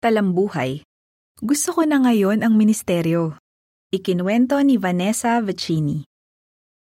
Talambuhay. 0.00 0.80
Gusto 1.44 1.76
ko 1.76 1.84
na 1.84 2.00
ngayon 2.00 2.40
ang 2.40 2.56
ministeryo. 2.56 3.36
Ikinwento 3.92 4.56
ni 4.64 4.80
Vanessa 4.80 5.36
Vecini. 5.44 6.08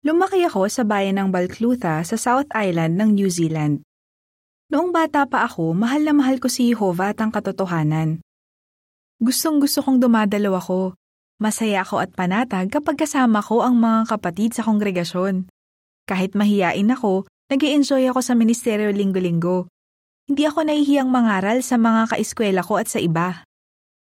Lumaki 0.07 0.47
ako 0.47 0.71
sa 0.71 0.87
bayan 0.87 1.19
ng 1.19 1.35
Balclutha 1.35 1.99
sa 2.07 2.15
South 2.15 2.47
Island 2.55 2.95
ng 3.03 3.11
New 3.19 3.27
Zealand. 3.27 3.83
Noong 4.71 4.95
bata 4.95 5.27
pa 5.27 5.51
ako, 5.51 5.75
mahal 5.75 6.07
na 6.07 6.15
mahal 6.15 6.39
ko 6.39 6.47
si 6.47 6.71
Jehovah 6.71 7.11
at 7.11 7.19
ang 7.19 7.35
katotohanan. 7.35 8.23
Gustong 9.19 9.59
gusto 9.59 9.83
kong 9.83 9.99
dumadalo 9.99 10.55
ako. 10.55 10.95
Masaya 11.43 11.83
ako 11.83 12.07
at 12.07 12.15
panatag 12.15 12.71
kapag 12.71 13.03
kasama 13.03 13.43
ko 13.43 13.67
ang 13.67 13.83
mga 13.83 14.15
kapatid 14.15 14.55
sa 14.55 14.63
kongregasyon. 14.63 15.51
Kahit 16.07 16.39
mahiyain 16.39 16.95
ako, 16.95 17.27
nag 17.51 17.67
enjoy 17.67 18.07
ako 18.07 18.23
sa 18.23 18.39
ministeryo 18.39 18.95
linggo-linggo 18.95 19.67
hindi 20.31 20.47
ako 20.47 20.67
nahihiyang 20.67 21.11
mangaral 21.11 21.61
sa 21.67 21.75
mga 21.79 22.15
kaeskwela 22.15 22.63
ko 22.63 22.79
at 22.79 22.87
sa 22.87 23.03
iba. 23.03 23.43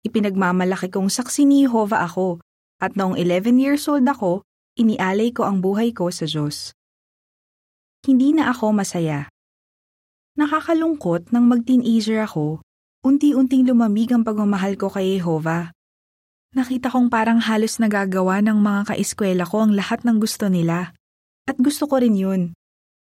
Ipinagmamalaki 0.05 0.93
kong 0.93 1.09
saksi 1.09 1.45
ni 1.49 1.65
Jehovah 1.65 2.05
ako 2.05 2.41
at 2.81 2.97
noong 2.97 3.17
11 3.17 3.61
years 3.61 3.85
old 3.89 4.09
ako, 4.09 4.45
inialay 4.81 5.33
ko 5.33 5.45
ang 5.45 5.61
buhay 5.61 5.93
ko 5.93 6.09
sa 6.09 6.25
Diyos. 6.25 6.73
Hindi 8.01 8.33
na 8.33 8.49
ako 8.49 8.73
masaya. 8.73 9.29
Nakakalungkot 10.41 11.37
nang 11.37 11.45
mag-teenager 11.45 12.25
ako, 12.25 12.65
unti-unting 13.05 13.69
lumamig 13.69 14.09
ang 14.09 14.25
pagmamahal 14.25 14.81
ko 14.81 14.89
kay 14.89 15.21
Jehovah. 15.21 15.77
Nakita 16.57 16.89
kong 16.89 17.13
parang 17.13 17.39
halos 17.45 17.77
nagagawa 17.77 18.41
ng 18.41 18.57
mga 18.57 18.81
kaeskwela 18.91 19.45
ko 19.45 19.69
ang 19.69 19.77
lahat 19.77 20.03
ng 20.03 20.17
gusto 20.17 20.49
nila. 20.49 20.97
At 21.45 21.61
gusto 21.61 21.85
ko 21.85 22.01
rin 22.01 22.17
yun. 22.17 22.57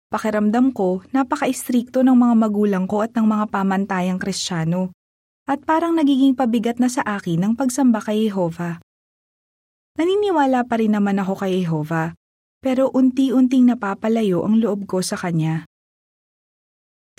Pakiramdam 0.09 0.73
ko, 0.73 1.05
napaka-istrikto 1.13 2.01
ng 2.01 2.17
mga 2.17 2.35
magulang 2.41 2.85
ko 2.89 3.05
at 3.05 3.13
ng 3.13 3.29
mga 3.29 3.45
pamantayang 3.53 4.17
kristyano. 4.17 4.97
At 5.45 5.69
parang 5.69 6.01
nagiging 6.01 6.33
pabigat 6.33 6.81
na 6.81 6.89
sa 6.89 7.05
akin 7.05 7.45
ang 7.45 7.53
pagsamba 7.53 8.01
kay 8.01 8.29
Jehovah. 8.29 8.81
Naniniwala 10.01 10.65
pa 10.65 10.81
rin 10.81 10.97
naman 10.97 11.21
ako 11.21 11.45
kay 11.45 11.61
Jehovah, 11.61 12.17
pero 12.65 12.89
unti-unting 12.89 13.69
napapalayo 13.69 14.49
ang 14.49 14.57
loob 14.57 14.89
ko 14.89 15.05
sa 15.05 15.21
kanya. 15.21 15.69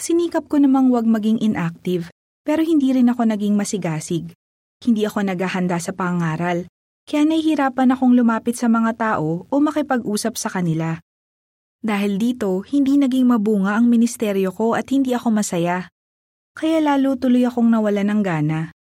Sinikap 0.01 0.49
ko 0.49 0.57
namang 0.57 0.89
wag 0.89 1.05
maging 1.05 1.37
inactive, 1.45 2.09
pero 2.41 2.65
hindi 2.65 2.89
rin 2.89 3.13
ako 3.13 3.29
naging 3.29 3.53
masigasig. 3.53 4.33
Hindi 4.81 5.05
ako 5.05 5.29
naghahanda 5.29 5.77
sa 5.77 5.93
pangaral, 5.93 6.65
kaya 7.05 7.21
nahihirapan 7.27 7.93
akong 7.93 8.17
lumapit 8.17 8.57
sa 8.57 8.65
mga 8.65 8.97
tao 8.97 9.45
o 9.45 9.53
makipag-usap 9.61 10.39
sa 10.39 10.49
kanila. 10.49 11.03
Dahil 11.79 12.19
dito, 12.19 12.59
hindi 12.67 12.99
naging 12.99 13.31
mabunga 13.31 13.79
ang 13.79 13.87
ministeryo 13.87 14.51
ko 14.51 14.75
at 14.75 14.91
hindi 14.91 15.15
ako 15.15 15.31
masaya. 15.31 15.87
Kaya 16.51 16.83
lalo 16.83 17.15
tuloy 17.15 17.47
akong 17.47 17.71
nawala 17.71 18.03
ng 18.03 18.19
gana. 18.19 18.75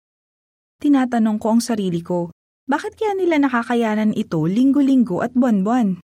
Tinatanong 0.82 1.38
ko 1.38 1.58
ang 1.58 1.62
sarili 1.62 2.02
ko, 2.02 2.34
bakit 2.66 2.98
kaya 2.98 3.14
nila 3.14 3.38
nakakayanan 3.38 4.18
ito 4.18 4.42
linggo-linggo 4.50 5.22
at 5.22 5.30
buwan-buwan? 5.38 6.02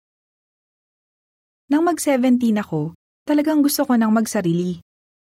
Nang 1.69 1.83
mag-17 1.85 2.57
ako, 2.57 2.97
talagang 3.29 3.61
gusto 3.61 3.85
ko 3.85 3.93
nang 3.93 4.09
magsarili. 4.09 4.81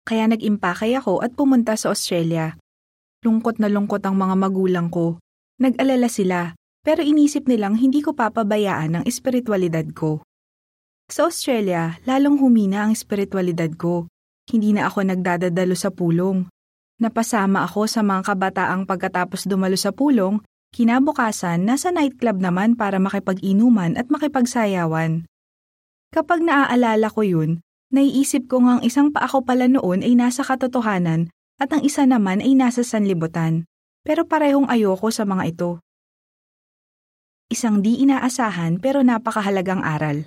Kaya 0.04 0.28
nag-impakay 0.28 0.92
ako 1.00 1.24
at 1.24 1.32
pumunta 1.32 1.72
sa 1.80 1.88
Australia. 1.88 2.52
Lungkot 3.24 3.56
na 3.56 3.72
lungkot 3.72 4.04
ang 4.04 4.20
mga 4.20 4.36
magulang 4.36 4.92
ko. 4.92 5.16
Nag-alala 5.56 6.12
sila, 6.12 6.52
pero 6.84 7.00
inisip 7.00 7.48
nilang 7.48 7.80
hindi 7.80 8.04
ko 8.04 8.12
papabayaan 8.12 9.00
ang 9.00 9.04
espiritualidad 9.08 9.88
ko. 9.96 10.25
Sa 11.06 11.30
Australia, 11.30 12.02
lalong 12.02 12.42
humina 12.42 12.82
ang 12.82 12.90
espiritualidad 12.90 13.70
ko. 13.78 14.10
Hindi 14.50 14.74
na 14.74 14.90
ako 14.90 15.06
nagdadadalo 15.06 15.78
sa 15.78 15.94
pulong. 15.94 16.50
Napasama 16.98 17.62
ako 17.62 17.86
sa 17.86 18.02
mga 18.02 18.34
kabataang 18.34 18.90
pagkatapos 18.90 19.46
dumalo 19.46 19.78
sa 19.78 19.94
pulong, 19.94 20.42
kinabukasan 20.74 21.62
nasa 21.62 21.94
nightclub 21.94 22.42
naman 22.42 22.74
para 22.74 22.98
makipag-inuman 22.98 23.94
at 23.94 24.10
makipagsayawan. 24.10 25.30
Kapag 26.10 26.42
naaalala 26.42 27.06
ko 27.06 27.22
yun, 27.22 27.62
naiisip 27.94 28.50
ko 28.50 28.66
ngang 28.66 28.82
isang 28.82 29.14
pa 29.14 29.30
ako 29.30 29.46
pala 29.46 29.70
noon 29.70 30.02
ay 30.02 30.18
nasa 30.18 30.42
katotohanan 30.42 31.30
at 31.62 31.70
ang 31.70 31.86
isa 31.86 32.02
naman 32.02 32.42
ay 32.42 32.58
nasa 32.58 32.82
sanlibutan. 32.82 33.62
Pero 34.02 34.26
parehong 34.26 34.66
ayoko 34.66 35.14
sa 35.14 35.22
mga 35.22 35.54
ito. 35.54 35.70
Isang 37.46 37.78
di 37.78 38.02
inaasahan 38.02 38.82
pero 38.82 39.06
napakahalagang 39.06 39.86
aral. 39.86 40.26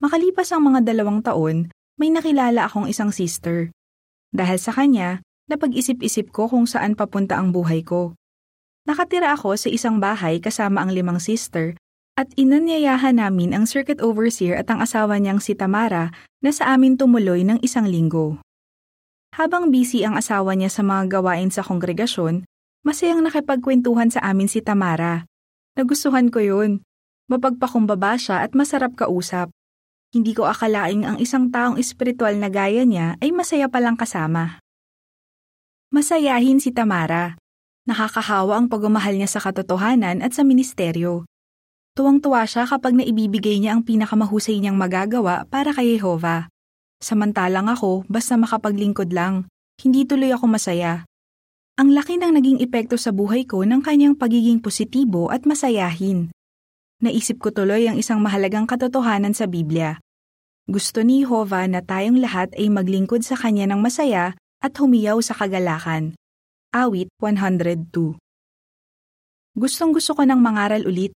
Makalipas 0.00 0.48
ang 0.48 0.64
mga 0.64 0.80
dalawang 0.80 1.20
taon, 1.20 1.68
may 2.00 2.08
nakilala 2.08 2.64
akong 2.64 2.88
isang 2.88 3.12
sister. 3.12 3.68
Dahil 4.32 4.56
sa 4.56 4.72
kanya, 4.72 5.20
napag-isip-isip 5.52 6.32
ko 6.32 6.48
kung 6.48 6.64
saan 6.64 6.96
papunta 6.96 7.36
ang 7.36 7.52
buhay 7.52 7.84
ko. 7.84 8.16
Nakatira 8.88 9.36
ako 9.36 9.60
sa 9.60 9.68
isang 9.68 10.00
bahay 10.00 10.40
kasama 10.40 10.80
ang 10.80 10.96
limang 10.96 11.20
sister 11.20 11.76
at 12.16 12.32
inanyayahan 12.40 13.20
namin 13.20 13.52
ang 13.52 13.68
circuit 13.68 14.00
overseer 14.00 14.56
at 14.56 14.72
ang 14.72 14.80
asawa 14.80 15.20
niyang 15.20 15.36
si 15.36 15.52
Tamara 15.52 16.12
na 16.40 16.50
sa 16.50 16.72
amin 16.72 16.96
tumuloy 16.96 17.44
ng 17.44 17.60
isang 17.60 17.84
linggo. 17.84 18.40
Habang 19.36 19.68
busy 19.68 20.02
ang 20.08 20.16
asawa 20.16 20.56
niya 20.56 20.72
sa 20.72 20.80
mga 20.80 21.20
gawain 21.20 21.52
sa 21.52 21.60
kongregasyon, 21.60 22.48
masayang 22.88 23.20
nakipagkwentuhan 23.20 24.08
sa 24.08 24.24
amin 24.24 24.48
si 24.48 24.64
Tamara. 24.64 25.28
Nagustuhan 25.76 26.32
ko 26.32 26.40
yun. 26.40 26.80
Mapagpakumbaba 27.28 28.16
siya 28.16 28.42
at 28.42 28.56
masarap 28.56 28.96
kausap. 28.96 29.52
Hindi 30.10 30.34
ko 30.34 30.50
akalaing 30.50 31.06
ang 31.06 31.16
isang 31.22 31.54
taong 31.54 31.78
espiritual 31.78 32.34
na 32.34 32.50
gaya 32.50 32.82
niya 32.82 33.14
ay 33.22 33.30
masaya 33.30 33.70
palang 33.70 33.94
kasama. 33.94 34.58
Masayahin 35.94 36.58
si 36.58 36.74
Tamara. 36.74 37.38
Nakakahawa 37.86 38.58
ang 38.58 38.66
pagmamahal 38.66 39.14
niya 39.14 39.30
sa 39.30 39.38
katotohanan 39.38 40.18
at 40.18 40.34
sa 40.34 40.42
ministeryo. 40.42 41.30
Tuwang-tuwa 41.94 42.42
siya 42.42 42.66
kapag 42.66 42.98
naibibigay 42.98 43.62
niya 43.62 43.78
ang 43.78 43.86
pinakamahusay 43.86 44.58
niyang 44.58 44.74
magagawa 44.74 45.46
para 45.46 45.70
kay 45.70 45.94
Jehovah. 45.94 46.50
Samantalang 46.98 47.70
ako, 47.70 48.02
basta 48.10 48.34
makapaglingkod 48.34 49.14
lang, 49.14 49.46
hindi 49.78 50.10
tuloy 50.10 50.34
ako 50.34 50.50
masaya. 50.50 51.06
Ang 51.78 51.94
laki 51.94 52.18
ng 52.18 52.34
naging 52.34 52.58
epekto 52.58 52.98
sa 52.98 53.14
buhay 53.14 53.46
ko 53.46 53.62
ng 53.62 53.78
kanyang 53.78 54.18
pagiging 54.18 54.58
positibo 54.58 55.30
at 55.30 55.46
masayahin. 55.46 56.34
Naisip 57.00 57.40
ko 57.40 57.48
tuloy 57.48 57.88
ang 57.88 57.96
isang 57.96 58.20
mahalagang 58.20 58.68
katotohanan 58.68 59.32
sa 59.32 59.48
Biblia. 59.48 59.96
Gusto 60.68 61.00
ni 61.00 61.24
Jehovah 61.24 61.64
na 61.64 61.80
tayong 61.80 62.20
lahat 62.20 62.52
ay 62.60 62.68
maglingkod 62.68 63.24
sa 63.24 63.40
Kanya 63.40 63.64
ng 63.72 63.80
masaya 63.80 64.36
at 64.60 64.72
humiyaw 64.76 65.16
sa 65.24 65.32
kagalakan. 65.32 66.12
Awit 66.76 67.08
102 67.16 68.20
Gustong 69.56 69.96
gusto 69.96 70.12
ko 70.12 70.28
ng 70.28 70.36
mangaral 70.44 70.84
ulit. 70.84 71.16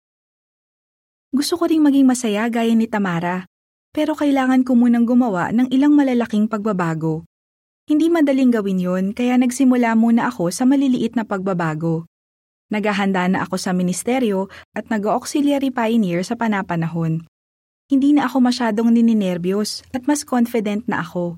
Gusto 1.34 1.58
ko 1.58 1.66
ring 1.66 1.82
maging 1.82 2.06
masaya 2.06 2.46
gaya 2.46 2.70
ni 2.78 2.86
Tamara, 2.86 3.50
pero 3.90 4.14
kailangan 4.14 4.62
ko 4.62 4.78
munang 4.78 5.02
gumawa 5.02 5.50
ng 5.50 5.66
ilang 5.74 5.98
malalaking 5.98 6.46
pagbabago. 6.46 7.26
Hindi 7.90 8.06
madaling 8.06 8.54
gawin 8.54 8.78
yon 8.78 9.04
kaya 9.10 9.34
nagsimula 9.34 9.98
muna 9.98 10.30
ako 10.30 10.54
sa 10.54 10.62
maliliit 10.62 11.18
na 11.18 11.26
pagbabago. 11.26 12.06
Naghahanda 12.72 13.28
na 13.28 13.44
ako 13.44 13.60
sa 13.60 13.76
ministeryo 13.76 14.48
at 14.72 14.88
nag-auxiliary 14.88 15.68
pioneer 15.68 16.24
sa 16.24 16.40
panapanahon. 16.40 17.28
Hindi 17.92 18.16
na 18.16 18.24
ako 18.24 18.48
masyadong 18.48 18.88
nininervyos 18.88 19.84
at 19.92 20.08
mas 20.08 20.24
confident 20.24 20.88
na 20.88 21.04
ako. 21.04 21.36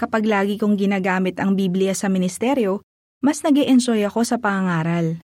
Kapag 0.00 0.24
lagi 0.24 0.56
kong 0.56 0.80
ginagamit 0.80 1.36
ang 1.36 1.52
Biblia 1.52 1.92
sa 1.92 2.08
ministeryo, 2.08 2.80
mas 3.20 3.44
nag 3.44 3.60
enjoy 3.60 4.00
ako 4.08 4.24
sa 4.24 4.40
pangangaral. 4.40 5.20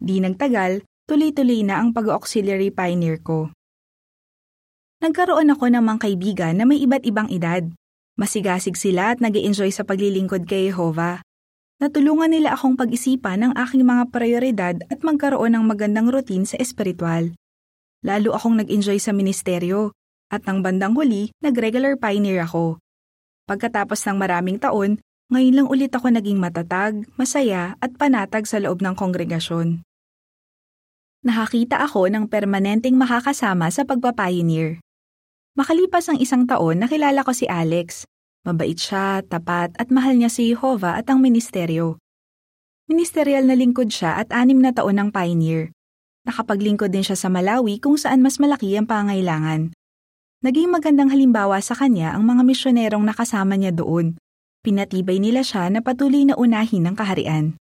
Di 0.00 0.16
nagtagal, 0.24 0.80
tuloy-tuloy 1.04 1.60
na 1.60 1.84
ang 1.84 1.92
pag-auxiliary 1.92 2.72
pioneer 2.72 3.20
ko. 3.20 3.52
Nagkaroon 5.04 5.52
ako 5.52 5.76
ng 5.76 5.84
mga 5.84 5.98
kaibigan 6.08 6.54
na 6.56 6.64
may 6.64 6.80
iba't 6.80 7.04
ibang 7.04 7.28
edad. 7.28 7.68
Masigasig 8.16 8.80
sila 8.80 9.12
at 9.12 9.20
nag 9.20 9.36
enjoy 9.36 9.68
sa 9.68 9.84
paglilingkod 9.84 10.48
kay 10.48 10.72
Jehovah. 10.72 11.20
Natulungan 11.76 12.32
nila 12.32 12.56
akong 12.56 12.72
pag-isipan 12.72 13.44
ng 13.44 13.52
aking 13.52 13.84
mga 13.84 14.08
prioridad 14.08 14.76
at 14.88 15.04
magkaroon 15.04 15.52
ng 15.52 15.64
magandang 15.68 16.08
routine 16.08 16.48
sa 16.48 16.56
espiritual. 16.56 17.36
Lalo 18.00 18.32
akong 18.32 18.56
nag-enjoy 18.56 18.96
sa 18.96 19.12
ministeryo 19.12 19.92
at 20.32 20.48
ng 20.48 20.64
bandang 20.64 20.96
huli, 20.96 21.36
nag-regular 21.44 22.00
pioneer 22.00 22.40
ako. 22.48 22.80
Pagkatapos 23.44 24.00
ng 24.08 24.16
maraming 24.16 24.56
taon, 24.56 25.04
ngayon 25.28 25.54
lang 25.60 25.68
ulit 25.68 25.92
ako 25.92 26.16
naging 26.16 26.40
matatag, 26.40 27.04
masaya 27.20 27.76
at 27.84 27.92
panatag 28.00 28.48
sa 28.48 28.56
loob 28.56 28.80
ng 28.80 28.96
kongregasyon. 28.96 29.84
Nakakita 31.28 31.84
ako 31.84 32.08
ng 32.08 32.24
permanenteng 32.32 32.96
makakasama 32.96 33.68
sa 33.68 33.84
pagpapioneer. 33.84 34.80
Makalipas 35.52 36.08
ang 36.08 36.16
isang 36.24 36.48
taon, 36.48 36.80
nakilala 36.80 37.20
ko 37.20 37.36
si 37.36 37.44
Alex, 37.44 38.08
Mabait 38.46 38.78
siya, 38.78 39.26
tapat 39.26 39.74
at 39.74 39.90
mahal 39.90 40.14
niya 40.14 40.30
si 40.30 40.54
Jehovah 40.54 41.02
at 41.02 41.10
ang 41.10 41.18
ministeryo. 41.18 41.98
Ministerial 42.86 43.42
na 43.42 43.58
lingkod 43.58 43.90
siya 43.90 44.22
at 44.22 44.30
anim 44.30 44.62
na 44.62 44.70
taon 44.70 45.02
ng 45.02 45.10
pioneer. 45.10 45.74
Nakapaglingkod 46.22 46.94
din 46.94 47.02
siya 47.02 47.18
sa 47.18 47.26
Malawi 47.26 47.82
kung 47.82 47.98
saan 47.98 48.22
mas 48.22 48.38
malaki 48.38 48.78
ang 48.78 48.86
pangailangan. 48.86 49.74
Naging 50.46 50.70
magandang 50.70 51.10
halimbawa 51.10 51.58
sa 51.58 51.74
kanya 51.74 52.14
ang 52.14 52.22
mga 52.22 52.46
misyonerong 52.46 53.02
nakasama 53.02 53.58
niya 53.58 53.74
doon. 53.74 54.14
Pinatibay 54.62 55.18
nila 55.18 55.42
siya 55.42 55.66
na 55.66 55.82
patuloy 55.82 56.22
na 56.22 56.38
unahin 56.38 56.86
ng 56.86 56.94
kaharian. 56.94 57.58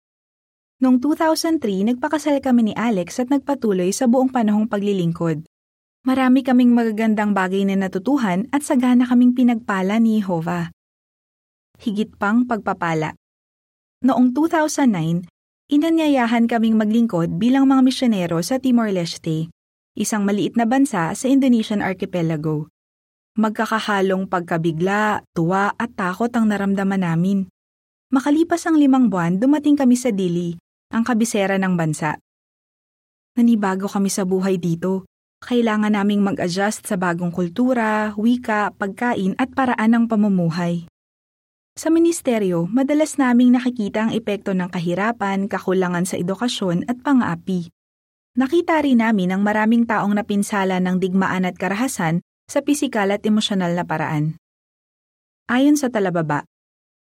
Noong 0.85 1.01
2003, 1.01 1.97
nagpakasal 1.97 2.45
kami 2.45 2.69
ni 2.69 2.75
Alex 2.77 3.25
at 3.25 3.33
nagpatuloy 3.33 3.89
sa 3.89 4.05
buong 4.05 4.29
panahong 4.29 4.69
paglilingkod. 4.69 5.49
Marami 6.05 6.45
kaming 6.45 6.77
magagandang 6.77 7.33
bagay 7.33 7.65
na 7.65 7.89
natutuhan 7.89 8.45
at 8.53 8.61
sagana 8.61 9.09
kaming 9.09 9.33
pinagpala 9.33 9.97
ni 9.97 10.21
Jehovah. 10.21 10.74
Higit 11.75 12.15
pang 12.15 12.47
pagpapala. 12.47 13.19
Noong 14.07 14.31
2009, 14.31 15.27
inanyayahan 15.73 16.47
kaming 16.47 16.79
maglingkod 16.79 17.35
bilang 17.35 17.67
mga 17.67 17.83
misyonero 17.83 18.39
sa 18.47 18.63
Timor-Leste, 18.63 19.51
isang 19.99 20.23
maliit 20.23 20.55
na 20.55 20.71
bansa 20.71 21.11
sa 21.11 21.27
Indonesian 21.27 21.83
archipelago. 21.83 22.71
Magkakahalong 23.35 24.31
pagkabigla, 24.31 25.27
tuwa 25.35 25.75
at 25.75 25.91
takot 25.99 26.31
ang 26.31 26.47
naramdaman 26.47 27.03
namin. 27.03 27.51
Makalipas 28.15 28.63
ang 28.71 28.79
limang 28.79 29.11
buwan, 29.11 29.43
dumating 29.43 29.75
kami 29.75 29.99
sa 29.99 30.15
Dili, 30.15 30.55
ang 30.95 31.03
kabisera 31.03 31.59
ng 31.59 31.75
bansa. 31.75 32.15
Nanibago 33.35 33.91
kami 33.91 34.15
sa 34.15 34.23
buhay 34.23 34.63
dito. 34.63 35.11
Kailangan 35.43 35.99
naming 35.99 36.23
mag-adjust 36.23 36.87
sa 36.87 36.95
bagong 36.95 37.35
kultura, 37.35 38.15
wika, 38.15 38.71
pagkain 38.79 39.35
at 39.35 39.51
paraan 39.51 39.91
ng 39.91 40.05
pamumuhay. 40.07 40.87
Sa 41.75 41.91
ministeryo, 41.91 42.71
madalas 42.71 43.19
naming 43.19 43.51
nakikita 43.59 44.07
ang 44.07 44.13
epekto 44.15 44.55
ng 44.55 44.71
kahirapan, 44.71 45.51
kakulangan 45.51 46.07
sa 46.07 46.15
edukasyon 46.15 46.87
at 46.87 47.03
pang-aapi. 47.03 47.67
Nakita 48.39 48.79
rin 48.79 49.03
namin 49.03 49.35
ang 49.35 49.43
maraming 49.43 49.83
taong 49.83 50.15
napinsala 50.15 50.79
ng 50.79 51.03
digmaan 51.03 51.43
at 51.43 51.59
karahasan 51.59 52.23
sa 52.47 52.63
pisikal 52.63 53.11
at 53.11 53.27
emosyonal 53.27 53.75
na 53.75 53.83
paraan. 53.83 54.39
Ayon 55.51 55.75
sa 55.75 55.91
talababa, 55.91 56.47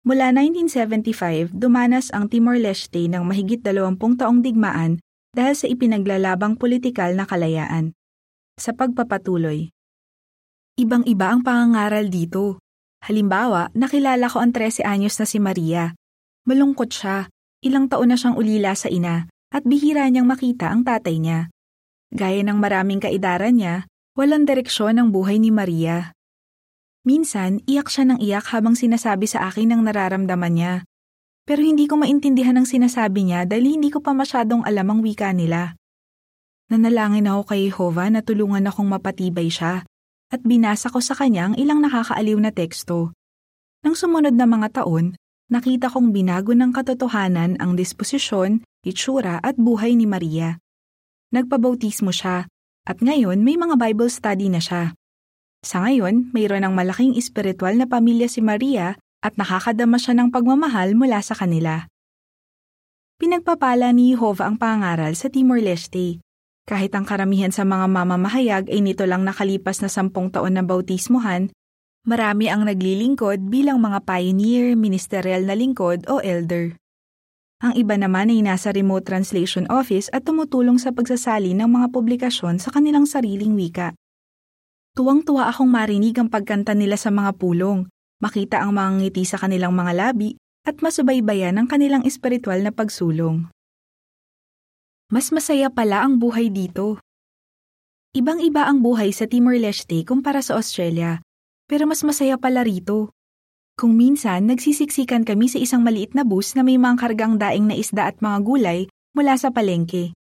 mula 0.07 0.31
1975 0.31 1.51
dumanas 1.51 2.15
ang 2.15 2.31
Timor-Leste 2.31 3.11
ng 3.11 3.27
mahigit 3.27 3.59
20 3.59 3.99
taong 3.99 4.39
digmaan 4.39 5.03
dahil 5.35 5.55
sa 5.59 5.67
ipinaglalabang 5.67 6.55
politikal 6.55 7.11
na 7.11 7.27
kalayaan. 7.27 7.91
Sa 8.55 8.71
pagpapatuloy, 8.71 9.75
Ibang-iba 10.75 11.31
ang 11.31 11.39
pangangaral 11.39 12.11
dito. 12.11 12.59
Halimbawa, 13.05 13.69
nakilala 13.77 14.25
ko 14.25 14.41
ang 14.41 14.49
13 14.49 14.81
anyos 14.81 15.21
na 15.21 15.29
si 15.29 15.37
Maria. 15.37 15.93
Malungkot 16.49 16.89
siya, 16.89 17.29
ilang 17.61 17.85
taon 17.85 18.09
na 18.09 18.17
siyang 18.17 18.33
ulila 18.33 18.73
sa 18.73 18.89
ina, 18.89 19.29
at 19.53 19.61
bihira 19.61 20.09
niyang 20.09 20.25
makita 20.25 20.73
ang 20.73 20.81
tatay 20.81 21.21
niya. 21.21 21.53
Gaya 22.09 22.41
ng 22.41 22.57
maraming 22.57 22.97
kaidaran 22.97 23.61
niya, 23.61 23.85
Walang 24.15 24.47
direksyon 24.47 24.95
ang 24.95 25.11
buhay 25.11 25.43
ni 25.43 25.51
Maria. 25.51 26.15
Minsan, 27.03 27.59
iyak 27.67 27.91
siya 27.91 28.07
ng 28.07 28.23
iyak 28.23 28.47
habang 28.47 28.71
sinasabi 28.71 29.27
sa 29.27 29.43
akin 29.51 29.75
ang 29.75 29.83
nararamdaman 29.83 30.55
niya. 30.55 30.73
Pero 31.43 31.59
hindi 31.59 31.83
ko 31.83 31.99
maintindihan 31.99 32.55
ang 32.55 32.63
sinasabi 32.63 33.27
niya 33.27 33.43
dahil 33.43 33.75
hindi 33.75 33.91
ko 33.91 33.99
pa 33.99 34.15
masyadong 34.15 34.63
alam 34.63 34.87
ang 34.87 35.03
wika 35.03 35.35
nila. 35.35 35.75
Nanalangin 36.71 37.27
ako 37.27 37.41
kay 37.43 37.67
Jehovah 37.67 38.07
na 38.07 38.23
tulungan 38.23 38.63
akong 38.63 38.87
mapatibay 38.87 39.51
siya 39.51 39.83
at 40.33 40.41
binasa 40.41 40.89
ko 40.89 41.01
sa 41.01 41.13
kanya 41.13 41.51
ang 41.51 41.55
ilang 41.57 41.81
nakakaaliw 41.81 42.37
na 42.41 42.51
teksto. 42.53 43.13
Nang 43.85 43.93
sumunod 43.93 44.33
na 44.33 44.49
mga 44.49 44.81
taon, 44.81 45.13
nakita 45.53 45.91
kong 45.93 46.09
binago 46.09 46.57
ng 46.57 46.73
katotohanan 46.73 47.61
ang 47.61 47.77
disposisyon, 47.77 48.65
itsura 48.81 49.37
at 49.45 49.57
buhay 49.59 49.93
ni 49.93 50.09
Maria. 50.09 50.57
Nagpabautismo 51.29 52.09
siya 52.09 52.49
at 52.85 53.01
ngayon, 53.01 53.41
may 53.41 53.57
mga 53.57 53.81
Bible 53.81 54.13
study 54.13 54.45
na 54.45 54.61
siya. 54.61 54.93
Sa 55.65 55.81
ngayon, 55.81 56.29
mayroon 56.29 56.61
ng 56.61 56.73
malaking 56.77 57.17
espiritual 57.17 57.73
na 57.73 57.89
pamilya 57.89 58.29
si 58.29 58.45
Maria 58.45 58.93
at 59.25 59.33
nakakadama 59.41 59.97
siya 59.97 60.13
ng 60.13 60.29
pagmamahal 60.29 60.93
mula 60.93 61.17
sa 61.25 61.33
kanila. 61.33 61.89
Pinagpapala 63.17 63.89
ni 63.89 64.13
Jehovah 64.13 64.53
ang 64.53 64.61
pangaral 64.61 65.17
sa 65.17 65.33
Timor-Leste. 65.33 66.21
Kahit 66.65 66.97
ang 66.97 67.05
karamihan 67.05 67.53
sa 67.53 67.61
mga 67.61 67.85
mamamahayag 67.85 68.73
ay 68.73 68.81
nito 68.81 69.05
lang 69.05 69.21
nakalipas 69.21 69.85
na 69.85 69.89
sampung 69.89 70.33
taon 70.33 70.57
na 70.57 70.65
bautismuhan, 70.65 71.53
marami 72.09 72.49
ang 72.49 72.65
naglilingkod 72.65 73.53
bilang 73.53 73.77
mga 73.77 74.01
pioneer, 74.01 74.73
ministerial 74.73 75.45
na 75.45 75.53
lingkod 75.53 76.09
o 76.09 76.17
elder. 76.25 76.73
Ang 77.61 77.77
iba 77.77 77.93
naman 78.01 78.33
ay 78.33 78.41
nasa 78.41 78.73
remote 78.73 79.05
translation 79.05 79.69
office 79.69 80.09
at 80.09 80.25
tumutulong 80.25 80.81
sa 80.81 80.89
pagsasali 80.89 81.53
ng 81.53 81.69
mga 81.69 81.87
publikasyon 81.93 82.57
sa 82.57 82.73
kanilang 82.73 83.05
sariling 83.05 83.53
wika. 83.53 83.93
Tuwang-tuwa 84.97 85.53
akong 85.53 85.69
marinig 85.69 86.17
ang 86.17 86.33
pagkanta 86.33 86.73
nila 86.73 86.97
sa 86.97 87.13
mga 87.13 87.37
pulong, 87.37 87.85
makita 88.25 88.65
ang 88.65 88.73
mga 88.73 89.05
ngiti 89.05 89.23
sa 89.23 89.37
kanilang 89.37 89.77
mga 89.77 89.93
labi, 89.93 90.33
at 90.65 90.81
masubaybayan 90.81 91.61
ang 91.61 91.69
kanilang 91.69 92.01
espiritual 92.09 92.57
na 92.57 92.73
pagsulong. 92.73 93.53
Mas 95.05 95.29
masaya 95.29 95.69
pala 95.69 96.01
ang 96.01 96.17
buhay 96.17 96.49
dito. 96.49 96.97
Ibang-iba 98.17 98.65
ang 98.65 98.81
buhay 98.81 99.13
sa 99.13 99.29
Timor-Leste 99.29 100.01
kumpara 100.01 100.41
sa 100.41 100.57
Australia, 100.57 101.21
pero 101.69 101.85
mas 101.85 102.01
masaya 102.01 102.41
pala 102.41 102.65
rito. 102.65 103.13
Kung 103.77 103.93
minsan, 103.93 104.49
nagsisiksikan 104.49 105.21
kami 105.21 105.45
sa 105.45 105.61
isang 105.61 105.85
maliit 105.85 106.17
na 106.17 106.25
bus 106.25 106.57
na 106.57 106.65
may 106.65 106.81
mga 106.81 106.97
kargang 106.97 107.37
daing 107.37 107.69
na 107.69 107.77
isda 107.77 108.09
at 108.09 108.17
mga 108.17 108.39
gulay 108.41 108.89
mula 109.13 109.37
sa 109.37 109.53
palengke. 109.53 110.17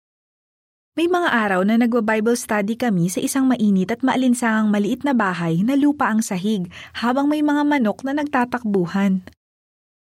May 0.93 1.09
mga 1.09 1.33
araw 1.33 1.65
na 1.65 1.81
nagwa-Bible 1.81 2.37
study 2.37 2.77
kami 2.77 3.09
sa 3.09 3.25
isang 3.25 3.49
mainit 3.49 3.89
at 3.89 4.05
maalinsangang 4.05 4.69
maliit 4.69 5.01
na 5.01 5.17
bahay 5.17 5.65
na 5.65 5.73
lupa 5.73 6.13
ang 6.13 6.21
sahig 6.21 6.69
habang 6.93 7.25
may 7.25 7.41
mga 7.41 7.65
manok 7.65 8.05
na 8.05 8.13
nagtatakbuhan. 8.13 9.25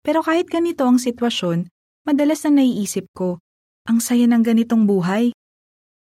Pero 0.07 0.23
kahit 0.23 0.47
ganito 0.47 0.87
ang 0.87 1.03
sitwasyon, 1.03 1.67
madalas 2.07 2.47
na 2.47 2.63
naiisip 2.63 3.11
ko, 3.11 3.43
ang 3.89 3.97
saya 3.97 4.29
ng 4.29 4.45
ganitong 4.45 4.85
buhay. 4.85 5.33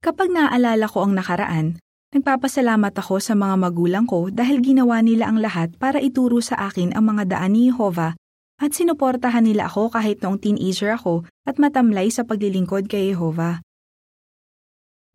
Kapag 0.04 0.28
naaalala 0.28 0.92
ko 0.92 1.08
ang 1.08 1.16
nakaraan, 1.16 1.80
Nagpapasalamat 2.12 2.92
ako 2.92 3.24
sa 3.24 3.40
mga 3.40 3.56
magulang 3.56 4.04
ko 4.04 4.28
dahil 4.28 4.60
ginawa 4.60 5.00
nila 5.00 5.32
ang 5.32 5.40
lahat 5.40 5.72
para 5.80 5.96
ituro 6.04 6.44
sa 6.44 6.60
akin 6.68 6.92
ang 6.92 7.08
mga 7.08 7.24
daan 7.32 7.56
ni 7.56 7.72
Jehovah 7.72 8.20
at 8.60 8.76
sinuportahan 8.76 9.48
nila 9.48 9.72
ako 9.72 9.96
kahit 9.96 10.20
noong 10.20 10.44
teenager 10.44 10.92
ako 10.92 11.24
at 11.48 11.56
matamlay 11.56 12.12
sa 12.12 12.28
paglilingkod 12.28 12.92
kay 12.92 13.16
Jehovah. 13.16 13.64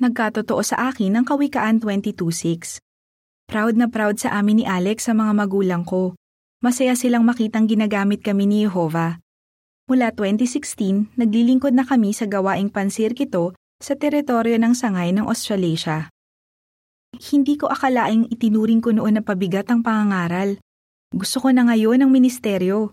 Nagkatotoo 0.00 0.64
sa 0.64 0.88
akin 0.88 1.20
ang 1.20 1.29
Kawikaan 1.29 1.85
22.6. 1.85 2.81
Proud 3.44 3.76
na 3.76 3.93
proud 3.93 4.17
sa 4.17 4.32
amin 4.32 4.61
ni 4.61 4.67
Alex 4.67 5.05
sa 5.05 5.12
mga 5.12 5.37
magulang 5.37 5.85
ko. 5.85 6.17
Masaya 6.64 6.97
silang 6.97 7.29
makitang 7.29 7.69
ginagamit 7.69 8.25
kami 8.25 8.49
ni 8.49 8.64
Jehovah. 8.64 9.20
Mula 9.87 10.11
2016, 10.11 11.15
naglilingkod 11.15 11.71
na 11.71 11.87
kami 11.87 12.11
sa 12.11 12.27
gawaing 12.27 12.75
pansirkito 12.75 13.55
sa 13.79 13.95
teritoryo 13.95 14.59
ng 14.59 14.75
sangay 14.75 15.14
ng 15.14 15.31
Australasia. 15.31 16.11
Hindi 17.14 17.55
ko 17.55 17.71
akalaing 17.71 18.26
itinuring 18.26 18.83
ko 18.83 18.90
noon 18.90 19.14
na 19.14 19.23
pabigat 19.23 19.71
ang 19.71 19.87
pangangaral. 19.87 20.59
Gusto 21.14 21.38
ko 21.38 21.55
na 21.55 21.71
ngayon 21.71 22.02
ang 22.02 22.11
ministeryo. 22.11 22.90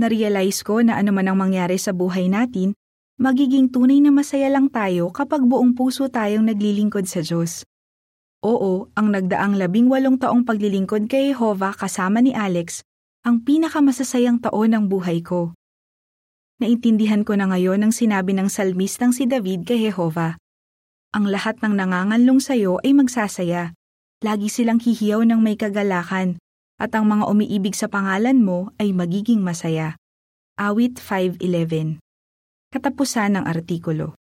Narealize 0.00 0.64
ko 0.64 0.80
na 0.80 0.96
ano 0.96 1.12
man 1.12 1.28
ang 1.28 1.36
mangyari 1.36 1.76
sa 1.76 1.92
buhay 1.92 2.32
natin, 2.32 2.72
magiging 3.20 3.68
tunay 3.68 4.00
na 4.00 4.08
masaya 4.08 4.48
lang 4.48 4.72
tayo 4.72 5.12
kapag 5.12 5.44
buong 5.44 5.76
puso 5.76 6.08
tayong 6.08 6.48
naglilingkod 6.48 7.04
sa 7.04 7.20
Diyos. 7.20 7.60
Oo, 8.40 8.88
ang 8.96 9.12
nagdaang 9.12 9.60
labing 9.60 9.92
walong 9.92 10.16
taong 10.16 10.48
paglilingkod 10.48 11.12
kay 11.12 11.36
Jehovah 11.36 11.76
kasama 11.76 12.24
ni 12.24 12.32
Alex, 12.32 12.80
ang 13.20 13.44
pinakamasasayang 13.44 14.40
taon 14.40 14.72
ng 14.72 14.88
buhay 14.88 15.20
ko. 15.20 15.52
Naintindihan 16.62 17.26
ko 17.26 17.34
na 17.34 17.50
ngayon 17.50 17.82
ang 17.82 17.90
sinabi 17.90 18.38
ng 18.38 18.46
salmistang 18.46 19.10
si 19.10 19.26
David 19.26 19.66
kay 19.66 19.90
Jehovah 19.90 20.38
ang 21.12 21.28
lahat 21.28 21.60
ng 21.60 21.76
nanganganlong 21.76 22.40
sayo 22.40 22.80
ay 22.80 22.96
magsasaya. 22.96 23.76
Lagi 24.24 24.48
silang 24.48 24.80
hihiyaw 24.80 25.28
ng 25.28 25.44
may 25.44 25.60
kagalakan, 25.60 26.40
at 26.80 26.96
ang 26.96 27.04
mga 27.04 27.28
umiibig 27.28 27.76
sa 27.76 27.92
pangalan 27.92 28.40
mo 28.40 28.72
ay 28.80 28.96
magiging 28.96 29.44
masaya. 29.44 30.00
Awit 30.56 30.96
5.11 30.96 32.00
Katapusan 32.72 33.36
ng 33.36 33.44
artikulo 33.44 34.16